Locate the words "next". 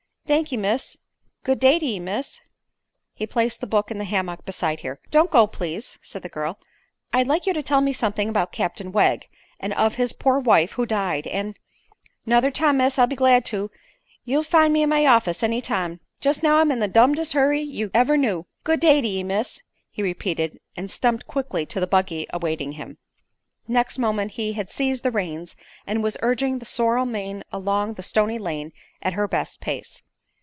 23.67-23.97